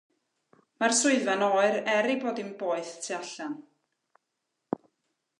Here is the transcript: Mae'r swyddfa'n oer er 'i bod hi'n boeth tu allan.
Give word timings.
Mae'r 0.83 0.93
swyddfa'n 0.99 1.43
oer 1.47 1.75
er 1.95 2.09
'i 2.13 2.15
bod 2.23 2.41
hi'n 2.43 2.49
boeth 2.61 2.93
tu 3.03 3.13
allan. 3.19 3.53